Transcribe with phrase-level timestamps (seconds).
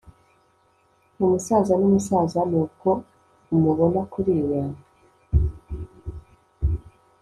[1.23, 2.89] umusaza n'umusaza nubwo
[3.55, 4.63] umubona kuriya